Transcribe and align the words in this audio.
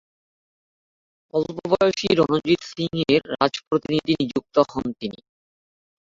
অল্পবয়সী 1.33 2.07
রণজিৎ 2.19 2.61
সিং 2.71 2.91
এর 3.07 3.21
রাজপ্রতিনিধি 3.33 4.13
নিযুক্ত 4.19 4.55
হন 4.69 4.85
তিনি। 4.99 5.19